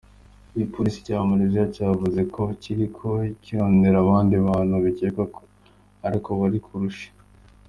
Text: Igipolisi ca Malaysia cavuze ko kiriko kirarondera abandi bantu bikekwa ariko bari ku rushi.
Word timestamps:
Igipolisi 0.55 0.99
ca 1.05 1.17
Malaysia 1.29 1.71
cavuze 1.75 2.21
ko 2.33 2.41
kiriko 2.61 3.07
kirarondera 3.43 3.97
abandi 4.03 4.35
bantu 4.47 4.73
bikekwa 4.85 5.25
ariko 6.07 6.29
bari 6.41 6.59
ku 6.67 6.73
rushi. 6.83 7.09